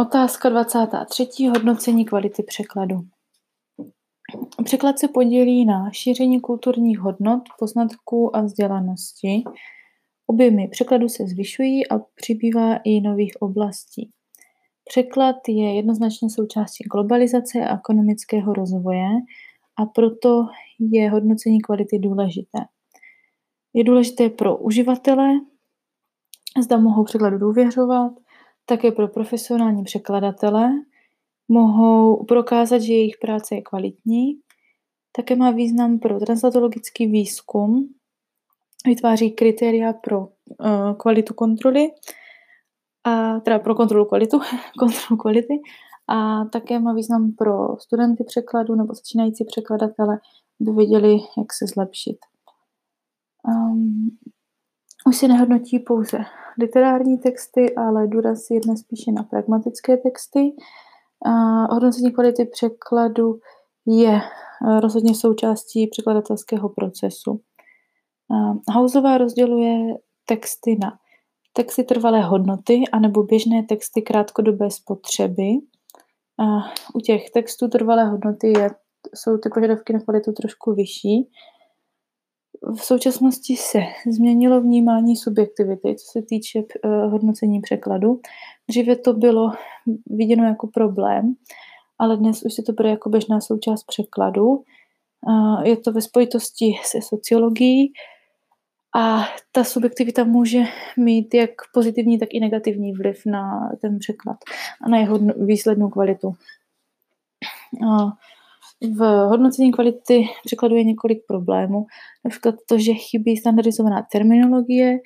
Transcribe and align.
Otázka 0.00 0.48
23. 0.48 1.46
Hodnocení 1.48 2.04
kvality 2.04 2.42
překladu. 2.42 3.00
Překlad 4.64 4.98
se 4.98 5.08
podělí 5.08 5.64
na 5.64 5.90
šíření 5.90 6.40
kulturních 6.40 6.98
hodnot, 6.98 7.42
poznatků 7.58 8.36
a 8.36 8.40
vzdělanosti. 8.40 9.42
Objemy 10.26 10.68
překladu 10.68 11.08
se 11.08 11.26
zvyšují 11.26 11.88
a 11.88 11.98
přibývá 12.14 12.76
i 12.84 13.00
nových 13.00 13.32
oblastí. 13.40 14.10
Překlad 14.88 15.36
je 15.48 15.76
jednoznačně 15.76 16.30
součástí 16.30 16.84
globalizace 16.84 17.58
a 17.68 17.76
ekonomického 17.76 18.52
rozvoje 18.52 19.08
a 19.76 19.86
proto 19.86 20.46
je 20.78 21.10
hodnocení 21.10 21.60
kvality 21.60 21.98
důležité. 21.98 22.58
Je 23.74 23.84
důležité 23.84 24.30
pro 24.30 24.56
uživatele, 24.56 25.28
zda 26.62 26.76
mohou 26.76 27.04
překladu 27.04 27.38
důvěřovat, 27.38 28.12
také 28.70 28.92
pro 28.92 29.08
profesionální 29.08 29.84
překladatele, 29.84 30.70
mohou 31.48 32.24
prokázat, 32.24 32.78
že 32.82 32.92
jejich 32.92 33.18
práce 33.20 33.54
je 33.54 33.62
kvalitní, 33.62 34.40
také 35.16 35.36
má 35.36 35.50
význam 35.50 35.98
pro 35.98 36.20
translatologický 36.20 37.06
výzkum, 37.06 37.88
vytváří 38.86 39.30
kritéria 39.30 39.92
pro 39.92 40.20
uh, 40.20 40.28
kvalitu 40.96 41.34
kontroly, 41.34 41.90
a 43.04 43.40
teda 43.40 43.58
pro 43.58 43.74
kontrolu 43.74 44.04
kvalitu, 44.04 44.40
kontrolu 44.78 45.16
kvality 45.16 45.60
a 46.08 46.44
také 46.44 46.78
má 46.78 46.92
význam 46.92 47.32
pro 47.32 47.76
studenty 47.78 48.24
překladu 48.24 48.74
nebo 48.74 48.94
začínající 48.94 49.44
překladatele, 49.44 50.18
aby 50.60 50.76
věděli, 50.76 51.12
jak 51.12 51.52
se 51.52 51.66
zlepšit. 51.66 52.18
Um, 53.48 54.18
už 55.10 55.16
se 55.16 55.28
nehodnotí 55.28 55.78
pouze 55.78 56.18
literární 56.58 57.18
texty, 57.18 57.74
ale 57.74 58.06
důraz 58.06 58.50
je 58.50 58.60
dnes 58.60 58.80
spíše 58.80 59.12
na 59.12 59.22
pragmatické 59.22 59.96
texty. 59.96 60.40
Uh, 61.26 61.66
hodnocení 61.70 62.12
kvality 62.12 62.44
překladu 62.44 63.38
je 63.86 64.10
uh, 64.10 64.80
rozhodně 64.80 65.14
součástí 65.14 65.86
překladatelského 65.86 66.68
procesu. 66.68 67.30
Uh, 68.28 68.56
Hausová 68.74 69.18
rozděluje 69.18 69.94
texty 70.26 70.78
na 70.82 70.92
texty 71.52 71.84
trvalé 71.84 72.22
hodnoty 72.22 72.82
anebo 72.92 73.22
běžné 73.22 73.62
texty 73.62 74.02
krátkodobé 74.02 74.70
spotřeby. 74.70 75.48
U 76.94 77.00
těch 77.00 77.30
textů 77.30 77.68
trvalé 77.68 78.04
hodnoty 78.04 78.48
je, 78.58 78.70
jsou 79.14 79.38
ty 79.38 79.48
požadavky 79.54 79.92
na 79.92 80.00
kvalitu 80.00 80.32
trošku 80.32 80.72
vyšší. 80.74 81.30
V 82.76 82.84
současnosti 82.84 83.56
se 83.56 83.78
změnilo 84.10 84.60
vnímání 84.60 85.16
subjektivity, 85.16 85.94
co 85.94 86.06
se 86.12 86.22
týče 86.22 86.58
uh, 86.58 86.90
hodnocení 87.12 87.60
překladu. 87.60 88.20
Dříve 88.68 88.96
to 88.96 89.12
bylo 89.12 89.52
viděno 90.06 90.44
jako 90.44 90.66
problém, 90.66 91.34
ale 91.98 92.16
dnes 92.16 92.42
už 92.42 92.54
se 92.54 92.62
to 92.62 92.72
bere 92.72 92.90
jako 92.90 93.08
běžná 93.08 93.40
součást 93.40 93.84
překladu. 93.84 94.46
Uh, 94.46 95.62
je 95.64 95.76
to 95.76 95.92
ve 95.92 96.00
spojitosti 96.00 96.72
se 96.84 96.98
sociologií, 97.02 97.92
a 98.96 99.24
ta 99.52 99.64
subjektivita 99.64 100.24
může 100.24 100.62
mít 100.96 101.34
jak 101.34 101.50
pozitivní, 101.72 102.18
tak 102.18 102.28
i 102.32 102.40
negativní 102.40 102.92
vliv 102.92 103.22
na 103.26 103.70
ten 103.80 103.98
překlad 103.98 104.36
a 104.84 104.88
na 104.88 104.98
jeho 104.98 105.18
výslednou 105.18 105.88
kvalitu. 105.88 106.34
V 108.82 109.26
hodnocení 109.28 109.72
kvality 109.72 110.24
překladu 110.44 110.76
je 110.76 110.84
několik 110.84 111.26
problémů. 111.26 111.86
Například 112.24 112.54
to, 112.66 112.78
že 112.78 112.92
chybí 112.94 113.36
standardizovaná 113.36 114.06
terminologie, 114.12 114.98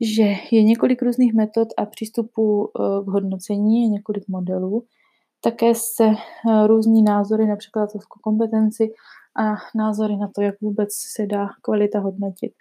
že 0.00 0.34
je 0.50 0.62
několik 0.62 1.02
různých 1.02 1.34
metod 1.34 1.68
a 1.78 1.86
přístupů 1.86 2.66
e, 2.66 2.70
k 3.04 3.08
hodnocení, 3.08 3.82
je 3.82 3.88
několik 3.88 4.28
modelů. 4.28 4.84
Také 5.40 5.74
se 5.74 6.04
e, 6.04 6.14
různí 6.66 7.02
názory 7.02 7.46
na 7.46 7.56
překladatelskou 7.56 8.20
kompetenci 8.22 8.92
a 9.38 9.54
názory 9.74 10.16
na 10.16 10.30
to, 10.34 10.42
jak 10.42 10.60
vůbec 10.60 10.88
se 11.14 11.26
dá 11.26 11.48
kvalita 11.62 12.00
hodnotit. 12.00 12.52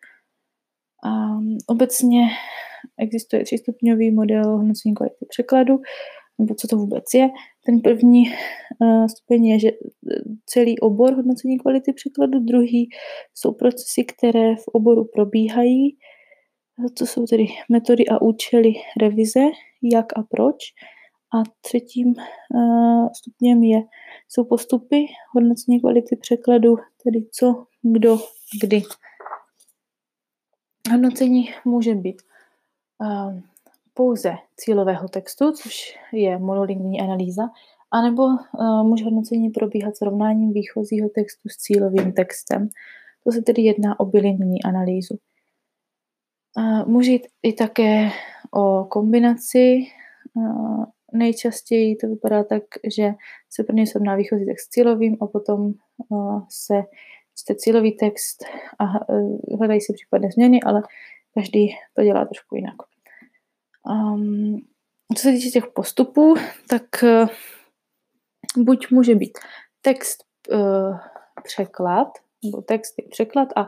Um, 1.05 1.57
obecně 1.67 2.27
existuje 2.97 3.43
třístupňový 3.43 4.11
model 4.11 4.57
hodnocení 4.57 4.95
kvality 4.95 5.25
překladu, 5.29 5.79
nebo 6.39 6.55
co 6.55 6.67
to 6.67 6.77
vůbec 6.77 7.03
je. 7.13 7.29
Ten 7.65 7.81
první 7.81 8.23
uh, 8.81 9.07
stupeň 9.07 9.45
je, 9.45 9.59
že 9.59 9.71
celý 10.45 10.79
obor 10.79 11.13
hodnocení 11.13 11.59
kvality 11.59 11.93
překladu, 11.93 12.39
druhý 12.39 12.89
jsou 13.33 13.51
procesy, 13.51 14.03
které 14.03 14.55
v 14.55 14.67
oboru 14.67 15.05
probíhají, 15.13 15.97
to 16.97 17.05
jsou 17.05 17.25
tedy 17.25 17.45
metody 17.71 18.07
a 18.07 18.21
účely 18.21 18.73
revize, 19.01 19.39
jak 19.93 20.05
a 20.17 20.23
proč. 20.29 20.55
A 21.35 21.43
třetím 21.61 22.13
stupněm 23.17 23.63
je, 23.63 23.81
jsou 24.29 24.43
postupy 24.43 25.05
hodnocení 25.35 25.79
kvality 25.79 26.15
překladu, 26.15 26.75
tedy 27.03 27.25
co, 27.31 27.65
kdo, 27.81 28.17
kdy. 28.63 28.83
Hodnocení 30.91 31.49
může 31.65 31.95
být 31.95 32.21
pouze 33.95 34.33
cílového 34.57 35.07
textu, 35.07 35.51
což 35.51 35.99
je 36.13 36.39
monolingní 36.39 37.01
analýza, 37.01 37.43
anebo 37.91 38.23
uh, 38.23 38.83
může 38.83 39.05
hodnocení 39.05 39.49
probíhat 39.49 39.97
srovnáním 39.97 40.53
výchozího 40.53 41.09
textu 41.09 41.49
s 41.49 41.57
cílovým 41.57 42.13
textem. 42.13 42.67
To 43.23 43.31
se 43.31 43.41
tedy 43.41 43.61
jedná 43.61 43.99
o 43.99 44.05
bilingní 44.05 44.63
analýzu. 44.63 45.17
Uh, 46.57 46.87
může 46.87 47.11
jít 47.11 47.27
i 47.43 47.53
také 47.53 48.09
o 48.53 48.85
kombinaci. 48.85 49.77
Uh, 50.33 50.85
nejčastěji 51.13 51.95
to 51.95 52.07
vypadá 52.07 52.43
tak, 52.43 52.63
že 52.95 53.13
se 53.49 53.63
prvně 53.63 53.87
srovná 53.87 54.15
výchozí 54.15 54.45
text 54.45 54.65
s 54.65 54.69
cílovým 54.69 55.17
a 55.21 55.27
potom 55.27 55.73
uh, 56.09 56.43
se 56.49 56.83
čte 57.37 57.55
cílový 57.55 57.91
text 57.91 58.43
a 58.79 58.83
e, 58.83 59.55
hledají 59.57 59.81
si 59.81 59.93
případné 59.93 60.31
změny, 60.31 60.59
ale 60.63 60.81
každý 61.33 61.75
to 61.93 62.03
dělá 62.03 62.25
trošku 62.25 62.55
jinak. 62.55 62.75
Um, 63.89 64.57
co 65.15 65.21
se 65.21 65.31
týče 65.31 65.49
těch 65.49 65.67
postupů, 65.67 66.35
tak 66.69 66.83
uh, 67.03 67.27
buď 68.63 68.91
může 68.91 69.15
být 69.15 69.37
text 69.81 70.23
uh, 70.51 70.97
překlad, 71.43 72.07
nebo 72.43 72.61
text 72.61 72.95
je 72.97 73.07
překlad 73.09 73.49
a 73.55 73.67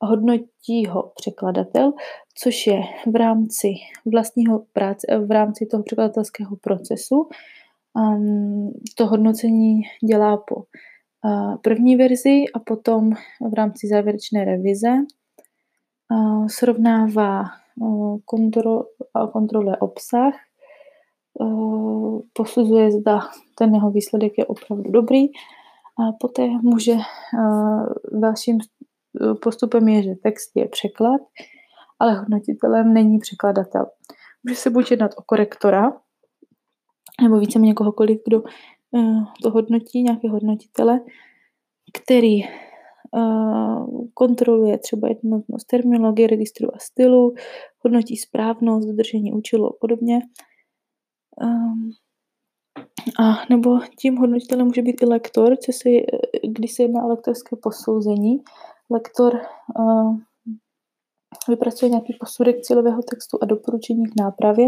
hodnotí 0.00 0.86
ho 0.86 1.12
překladatel, 1.14 1.92
což 2.34 2.66
je 2.66 2.80
v 3.12 3.16
rámci 3.16 3.68
vlastního 4.12 4.64
práce, 4.72 5.06
v 5.26 5.30
rámci 5.30 5.66
toho 5.66 5.82
překladatelského 5.82 6.56
procesu. 6.56 7.28
Um, 7.94 8.72
to 8.96 9.06
hodnocení 9.06 9.80
dělá 10.08 10.36
po 10.36 10.64
první 11.62 11.96
verzi 11.96 12.44
a 12.54 12.58
potom 12.58 13.10
v 13.50 13.54
rámci 13.54 13.88
závěrečné 13.88 14.44
revize 14.44 14.88
srovnává 16.46 17.44
kontrol, 18.24 18.84
kontroluje 19.32 19.76
obsah, 19.76 20.34
posuzuje, 22.32 22.90
zda 22.90 23.20
ten 23.58 23.74
jeho 23.74 23.90
výsledek 23.90 24.38
je 24.38 24.46
opravdu 24.46 24.90
dobrý 24.90 25.26
a 25.98 26.12
poté 26.20 26.48
může 26.62 26.96
dalším 28.12 28.58
postupem 29.42 29.88
je, 29.88 30.02
že 30.02 30.14
text 30.22 30.50
je 30.54 30.68
překlad, 30.68 31.20
ale 31.98 32.14
hodnotitelem 32.14 32.92
není 32.92 33.18
překladatel. 33.18 33.86
Může 34.44 34.56
se 34.56 34.70
buď 34.70 34.90
jednat 34.90 35.10
o 35.16 35.22
korektora, 35.22 35.92
nebo 37.22 37.38
víceméně 37.38 37.74
kohokoliv, 37.74 38.20
kdo 38.26 38.42
Eh, 38.96 39.24
to 39.42 39.50
hodnotí, 39.50 40.02
nějaké 40.02 40.28
hodnotitele, 40.28 41.00
který 41.92 42.40
kontroluje 44.14 44.78
třeba 44.78 45.08
jednotnost 45.08 45.66
terminologie, 45.66 46.28
registru 46.28 46.74
a 46.74 46.78
stylu, 46.78 47.34
hodnotí 47.84 48.16
správnost, 48.16 48.88
dodržení 48.88 49.32
účelu 49.32 49.66
a 49.66 49.76
podobně. 49.80 50.20
Um, 51.42 51.90
a 53.20 53.46
nebo 53.50 53.78
tím 53.98 54.16
hodnotitelem 54.16 54.66
může 54.66 54.82
být 54.82 55.02
i 55.02 55.06
lektor, 55.06 55.56
co 55.56 55.72
se, 55.72 55.90
když 56.48 56.72
se 56.72 56.82
jedná 56.82 57.04
o 57.04 57.08
lektorské 57.08 57.56
posouzení. 57.62 58.42
Lektor 58.90 59.40
uh, 59.78 60.16
vypracuje 61.48 61.88
nějaký 61.88 62.16
posudek 62.20 62.60
cílového 62.60 63.02
textu 63.02 63.38
a 63.42 63.46
doporučení 63.46 64.06
k 64.06 64.20
nápravě, 64.20 64.66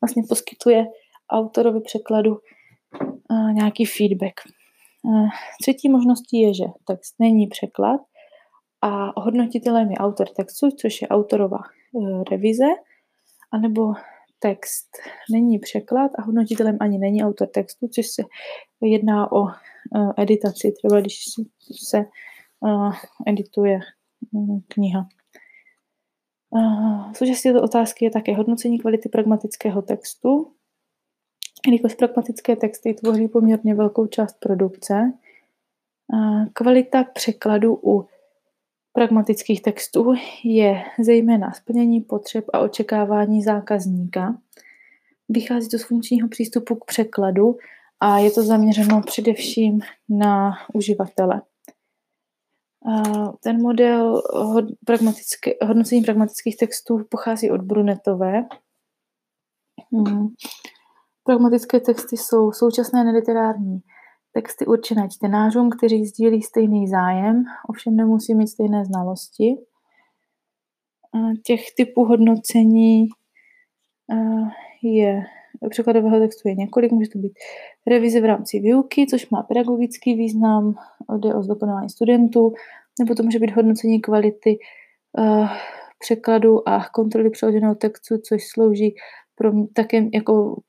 vlastně 0.00 0.22
poskytuje 0.28 0.86
autorovi 1.30 1.80
překladu 1.80 2.36
nějaký 3.52 3.84
feedback. 3.84 4.34
Třetí 5.60 5.88
možností 5.88 6.40
je, 6.40 6.54
že 6.54 6.64
text 6.86 7.14
není 7.18 7.46
překlad 7.46 8.00
a 8.82 9.20
hodnotitelem 9.20 9.90
je 9.90 9.96
autor 9.96 10.28
textu, 10.28 10.70
což 10.70 11.02
je 11.02 11.08
autorova 11.08 11.58
e, 11.58 12.24
revize, 12.30 12.66
anebo 13.52 13.92
text 14.38 14.88
není 15.32 15.58
překlad 15.58 16.10
a 16.18 16.22
hodnotitelem 16.22 16.76
ani 16.80 16.98
není 16.98 17.24
autor 17.24 17.48
textu, 17.48 17.88
což 17.88 18.06
se 18.06 18.22
jedná 18.80 19.32
o 19.32 19.48
e, 19.48 19.52
editaci, 20.16 20.72
třeba 20.72 21.00
když 21.00 21.24
se 21.88 21.98
e, 21.98 22.06
edituje 23.26 23.80
kniha. 24.68 25.08
Součástí 27.16 27.48
této 27.48 27.62
otázky 27.62 28.04
je 28.04 28.10
také 28.10 28.34
hodnocení 28.34 28.78
kvality 28.78 29.08
pragmatického 29.08 29.82
textu, 29.82 30.52
jelikož 31.66 31.94
pragmatické 31.94 32.56
texty 32.56 32.94
tvoří 32.94 33.28
poměrně 33.28 33.74
velkou 33.74 34.06
část 34.06 34.36
produkce. 34.40 35.12
Kvalita 36.52 37.04
překladu 37.04 37.80
u 37.82 38.06
pragmatických 38.92 39.62
textů 39.62 40.14
je 40.44 40.82
zejména 41.00 41.52
splnění 41.52 42.00
potřeb 42.00 42.44
a 42.52 42.60
očekávání 42.60 43.42
zákazníka. 43.42 44.38
Vychází 45.28 45.68
to 45.68 45.78
z 45.78 45.84
funkčního 45.84 46.28
přístupu 46.28 46.74
k 46.74 46.84
překladu 46.84 47.56
a 48.00 48.18
je 48.18 48.30
to 48.30 48.42
zaměřeno 48.42 49.02
především 49.02 49.80
na 50.08 50.50
uživatele. 50.74 51.42
Ten 53.40 53.62
model 53.62 54.22
hodnocení 55.62 56.02
pragmatických 56.02 56.56
textů 56.56 57.04
pochází 57.10 57.50
od 57.50 57.60
Brunetové. 57.60 58.44
Hmm. 59.92 60.28
Pragmatické 61.24 61.80
texty 61.80 62.16
jsou 62.16 62.52
současné 62.52 63.04
neliterární 63.04 63.82
texty 64.32 64.66
určené 64.66 65.08
čtenářům, 65.08 65.70
kteří 65.70 66.04
sdílí 66.04 66.42
stejný 66.42 66.88
zájem, 66.88 67.44
ovšem 67.68 67.96
nemusí 67.96 68.34
mít 68.34 68.48
stejné 68.48 68.84
znalosti. 68.84 69.56
Těch 71.44 71.60
typů 71.76 72.04
hodnocení 72.04 73.08
je 74.82 75.22
překladového 75.70 76.18
textu 76.20 76.48
je 76.48 76.54
několik, 76.54 76.92
může 76.92 77.10
to 77.10 77.18
být 77.18 77.32
revize 77.86 78.20
v 78.20 78.24
rámci 78.24 78.60
výuky, 78.60 79.06
což 79.06 79.30
má 79.30 79.42
pedagogický 79.42 80.14
význam, 80.14 80.74
jde 81.18 81.34
o 81.34 81.42
zdokonalování 81.42 81.90
studentů, 81.90 82.52
nebo 82.98 83.14
to 83.14 83.22
může 83.22 83.38
být 83.38 83.56
hodnocení 83.56 84.00
kvality 84.00 84.58
překladu 85.98 86.68
a 86.68 86.88
kontroly 86.88 87.30
přeloženého 87.30 87.74
textu, 87.74 88.18
což 88.18 88.42
slouží 88.46 88.94
pro 89.34 89.52
také 89.72 90.04
jako 90.14 90.62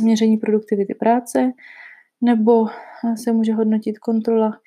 měření 0.00 0.36
produktivity 0.36 0.94
práce, 0.94 1.52
nebo 2.22 2.66
se 3.14 3.32
může 3.32 3.54
hodnotit 3.54 3.98
kontrola 3.98 4.58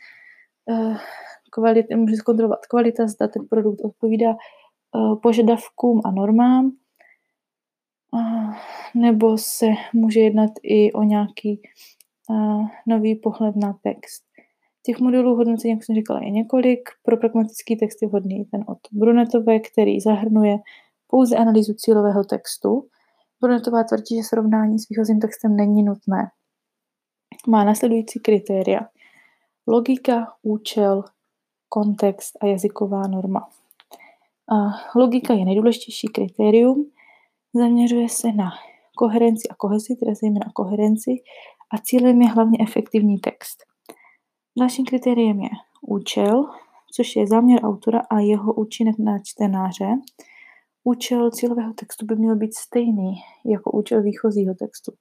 uh, 0.65 0.97
kvality, 1.51 1.95
může 1.95 2.15
zkontrolovat 2.15 2.65
kvalita, 2.65 3.07
zda 3.07 3.27
ten 3.27 3.47
produkt 3.49 3.81
odpovídá 3.81 4.29
uh, 4.29 5.19
požadavkům 5.21 6.01
a 6.05 6.11
normám, 6.11 6.71
nebo 8.95 9.37
se 9.37 9.65
může 9.93 10.19
jednat 10.19 10.51
i 10.63 10.93
o 10.93 11.03
nějaký 11.03 11.61
nový 12.87 13.15
pohled 13.15 13.55
na 13.55 13.79
text. 13.83 14.23
Těch 14.85 14.99
modelů 14.99 15.35
hodnocení, 15.35 15.71
jak 15.71 15.83
jsem 15.83 15.95
říkala, 15.95 16.19
je 16.23 16.31
několik. 16.31 16.89
Pro 17.03 17.17
pragmatický 17.17 17.75
text 17.77 18.01
je 18.01 18.07
vhodný 18.07 18.45
ten 18.45 18.63
od 18.67 18.77
Brunetové, 18.91 19.59
který 19.59 19.99
zahrnuje 19.99 20.57
pouze 21.07 21.35
analýzu 21.35 21.73
cílového 21.73 22.23
textu. 22.23 22.87
Brunetová 23.41 23.83
tvrdí, 23.83 24.15
že 24.15 24.23
srovnání 24.23 24.79
s 24.79 24.89
výchozím 24.89 25.19
textem 25.19 25.55
není 25.55 25.83
nutné. 25.83 26.29
Má 27.47 27.63
následující 27.63 28.19
kritéria. 28.19 28.79
Logika, 29.67 30.33
účel, 30.41 31.03
kontext 31.69 32.37
a 32.41 32.45
jazyková 32.45 33.07
norma. 33.07 33.49
A 34.51 34.55
logika 34.99 35.33
je 35.33 35.45
nejdůležitější 35.45 36.07
kritérium, 36.07 36.91
Zaměřuje 37.57 38.09
se 38.09 38.31
na 38.31 38.51
koherenci 38.97 39.47
a 39.49 39.55
kohezi, 39.55 39.95
teda 39.95 40.13
zejména 40.13 40.45
koherenci, 40.53 41.11
a 41.71 41.77
cílem 41.83 42.21
je 42.21 42.27
hlavně 42.27 42.57
efektivní 42.61 43.19
text. 43.19 43.63
Dalším 44.59 44.85
kritériem 44.85 45.39
je 45.39 45.49
účel, 45.81 46.45
což 46.95 47.15
je 47.15 47.27
záměr 47.27 47.63
autora 47.63 48.01
a 48.09 48.19
jeho 48.19 48.53
účinek 48.53 48.95
na 48.99 49.19
čtenáře. 49.23 49.87
Účel 50.83 51.31
cílového 51.31 51.73
textu 51.73 52.05
by 52.05 52.15
měl 52.15 52.35
být 52.35 52.55
stejný 52.55 53.13
jako 53.45 53.71
účel 53.71 54.01
výchozího 54.01 54.55
textu. 54.55 54.91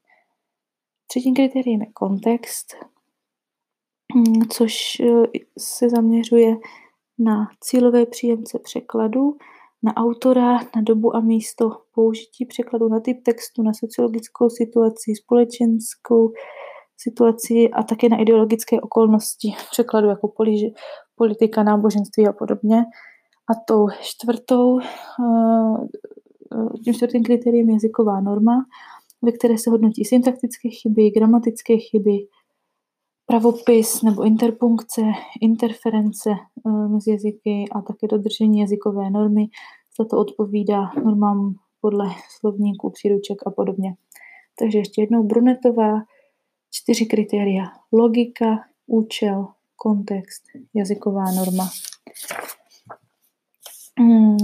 Třetím 1.14 1.34
kritériem 1.34 1.80
je 1.80 1.86
kontext, 1.92 2.74
což 4.50 5.02
se 5.58 5.90
zaměřuje 5.90 6.56
na 7.18 7.48
cílové 7.60 8.06
příjemce 8.06 8.58
překladu 8.58 9.36
na 9.82 9.96
autora, 9.96 10.58
na 10.58 10.82
dobu 10.82 11.16
a 11.16 11.20
místo 11.20 11.70
použití 11.94 12.46
překladu, 12.46 12.88
na 12.88 13.00
typ 13.00 13.22
textu, 13.22 13.62
na 13.62 13.72
sociologickou 13.74 14.50
situaci, 14.50 15.14
společenskou 15.16 16.32
situaci 16.96 17.70
a 17.70 17.82
také 17.82 18.08
na 18.08 18.16
ideologické 18.16 18.80
okolnosti 18.80 19.54
překladu 19.70 20.08
jako 20.08 20.32
politika, 21.14 21.62
náboženství 21.62 22.28
a 22.28 22.32
podobně. 22.32 22.84
A 23.50 23.54
tou 23.66 23.88
čtvrtou, 24.00 24.78
eh, 24.80 24.84
tím 26.84 26.94
čtvrtým 26.94 27.22
kritériem 27.22 27.68
je 27.68 27.74
jazyková 27.74 28.20
norma, 28.20 28.64
ve 29.24 29.32
které 29.32 29.58
se 29.58 29.70
hodnotí 29.70 30.04
syntaktické 30.04 30.68
chyby, 30.68 31.10
gramatické 31.10 31.78
chyby, 31.78 32.26
pravopis 33.26 34.02
nebo 34.02 34.24
interpunkce, 34.24 35.02
interference 35.40 36.30
eh, 36.30 36.88
mezi 36.88 37.10
jazyky 37.10 37.64
a 37.72 37.82
také 37.82 38.06
dodržení 38.06 38.60
jazykové 38.60 39.10
normy. 39.10 39.46
Za 39.98 40.04
to 40.04 40.18
odpovídá 40.18 40.92
normám 41.04 41.54
podle 41.80 42.06
slovníků, 42.38 42.90
příruček 42.90 43.38
a 43.46 43.50
podobně. 43.50 43.94
Takže 44.58 44.78
ještě 44.78 45.02
jednou 45.02 45.22
Brunetová, 45.22 46.02
čtyři 46.70 47.06
kritéria. 47.06 47.64
Logika, 47.92 48.64
účel, 48.86 49.46
kontext, 49.76 50.42
jazyková 50.74 51.24
norma. 51.32 51.70
Hmm. 53.98 54.36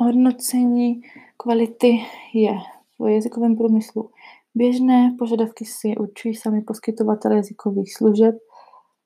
Hodnocení 0.00 1.02
kvality 1.36 1.98
je 2.34 2.58
v 3.04 3.08
jazykovém 3.08 3.56
průmyslu 3.56 4.10
Běžné 4.54 5.16
požadavky 5.18 5.64
si 5.64 5.96
určují 5.96 6.34
sami 6.34 6.62
poskytovatele 6.62 7.36
jazykových 7.36 7.94
služeb 7.96 8.34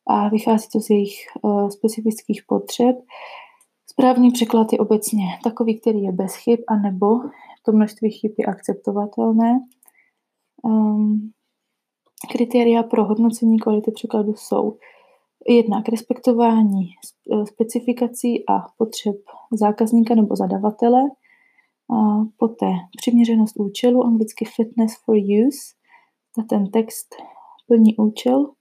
a 0.06 0.28
vychází 0.28 0.68
to 0.72 0.80
z 0.80 0.90
jejich 0.90 1.14
uh, 1.42 1.68
specifických 1.68 2.42
potřeb. 2.48 2.96
Správný 3.90 4.30
překlad 4.30 4.72
je 4.72 4.78
obecně 4.78 5.24
takový, 5.44 5.80
který 5.80 6.02
je 6.02 6.12
bez 6.12 6.34
chyb, 6.34 6.58
anebo 6.68 7.06
to 7.62 7.72
množství 7.72 8.10
chyb 8.10 8.32
je 8.38 8.44
akceptovatelné. 8.44 9.60
Um, 10.62 11.30
kritéria 12.32 12.82
pro 12.82 13.04
hodnocení 13.04 13.58
kvality 13.58 13.90
překladu 13.90 14.34
jsou 14.34 14.78
jednak 15.48 15.88
respektování 15.88 16.90
eh, 17.32 17.46
specifikací 17.46 18.48
a 18.48 18.66
potřeb 18.78 19.16
zákazníka 19.52 20.14
nebo 20.14 20.36
zadavatele, 20.36 21.00
poté 22.36 22.72
přiměřenost 22.96 23.56
účelu, 23.60 24.04
anglicky 24.04 24.44
fitness 24.44 24.96
for 25.04 25.16
use, 25.16 25.58
za 26.36 26.42
ten 26.42 26.70
text 26.70 27.14
plní 27.66 27.96
účel. 27.96 28.52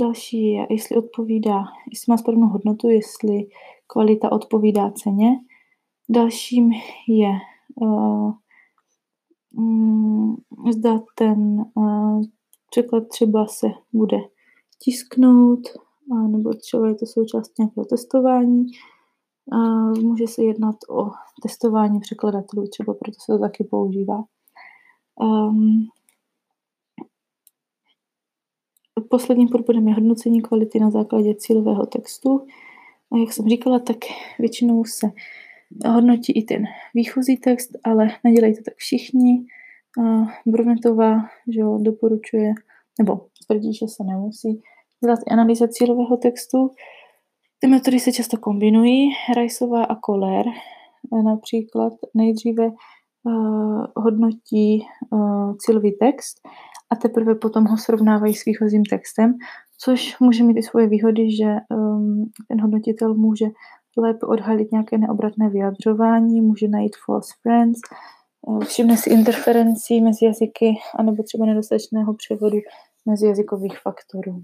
Další 0.00 0.52
je, 0.52 0.66
jestli 0.70 0.96
odpovídá, 0.96 1.64
jestli 1.92 2.10
má 2.10 2.16
správnou 2.16 2.46
hodnotu, 2.46 2.88
jestli 2.88 3.46
kvalita 3.86 4.32
odpovídá 4.32 4.90
ceně. 4.90 5.28
Dalším 6.08 6.70
je, 7.08 7.30
uh, 7.80 8.32
zda 10.70 11.00
ten 11.14 11.64
uh, 11.74 12.22
překlad 12.70 13.08
třeba 13.08 13.46
se 13.46 13.66
bude 13.92 14.18
tisknout, 14.84 15.60
nebo 16.28 16.54
třeba 16.54 16.88
je 16.88 16.94
to 16.94 17.06
součást 17.06 17.58
nějakého 17.58 17.84
testování, 17.84 18.66
Může 20.02 20.26
se 20.26 20.42
jednat 20.42 20.76
o 20.90 21.10
testování 21.42 22.00
překladatelů, 22.00 22.68
třeba 22.68 22.94
proto 22.94 23.16
se 23.20 23.32
to 23.32 23.38
taky 23.38 23.64
používá. 23.64 24.24
Um, 25.20 25.88
posledním 29.10 29.48
podbodem 29.48 29.88
je 29.88 29.94
hodnocení 29.94 30.42
kvality 30.42 30.80
na 30.80 30.90
základě 30.90 31.34
cílového 31.34 31.86
textu. 31.86 32.46
A 33.12 33.16
jak 33.16 33.32
jsem 33.32 33.48
říkala, 33.48 33.78
tak 33.78 33.96
většinou 34.38 34.84
se 34.84 35.06
hodnotí 35.86 36.32
i 36.32 36.42
ten 36.42 36.64
výchozí 36.94 37.36
text, 37.36 37.70
ale 37.84 38.08
nedělají 38.24 38.54
to 38.54 38.62
tak 38.62 38.74
všichni. 38.76 39.46
Brunetová 40.46 41.18
že 41.48 41.60
jo, 41.60 41.78
doporučuje, 41.82 42.52
nebo 42.98 43.26
tvrdí, 43.46 43.74
že 43.74 43.88
se 43.88 44.04
nemusí 44.04 44.62
dělat 45.04 45.18
analýza 45.30 45.68
cílového 45.68 46.16
textu. 46.16 46.70
Ty 47.64 47.68
metody 47.68 48.00
se 48.00 48.12
často 48.12 48.36
kombinují, 48.38 49.10
Riceová 49.36 49.84
a 49.84 49.94
Kohler 49.94 50.46
eh, 50.48 51.22
například 51.22 51.92
nejdříve 52.14 52.66
uh, 52.66 53.84
hodnotí 53.96 54.86
uh, 55.10 55.56
cílový 55.56 55.92
text 56.00 56.36
a 56.90 56.96
teprve 56.96 57.34
potom 57.34 57.64
ho 57.64 57.76
srovnávají 57.76 58.34
s 58.34 58.44
výchozím 58.44 58.84
textem, 58.84 59.34
což 59.78 60.18
může 60.20 60.44
mít 60.44 60.56
i 60.56 60.62
svoje 60.62 60.86
výhody, 60.86 61.36
že 61.36 61.44
um, 61.44 62.30
ten 62.48 62.60
hodnotitel 62.60 63.14
může 63.14 63.46
lépe 63.98 64.26
odhalit 64.26 64.72
nějaké 64.72 64.98
neobratné 64.98 65.48
vyjadřování, 65.48 66.40
může 66.40 66.68
najít 66.68 66.96
false 67.06 67.34
friends, 67.42 67.80
všimne 68.64 68.96
si 68.96 69.10
interferencí 69.10 70.00
mezi 70.00 70.24
jazyky 70.24 70.74
anebo 70.98 71.22
třeba 71.22 71.46
nedostatečného 71.46 72.14
převodu 72.14 72.58
mezi 73.06 73.26
jazykových 73.26 73.78
faktorů. 73.78 74.42